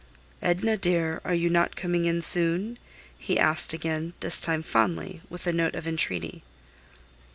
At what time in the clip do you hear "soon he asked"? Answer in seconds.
2.23-3.71